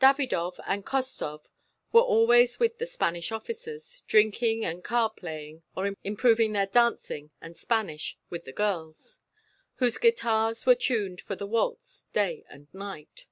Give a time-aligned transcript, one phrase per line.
[0.00, 1.50] Davidov and Khostov
[1.92, 7.54] were always with the Spanish officers, drinking and card playing, or improving their dancing and
[7.58, 9.20] Spanish with the girls,
[9.74, 13.26] whose guitars were tuned for the waltz day and night.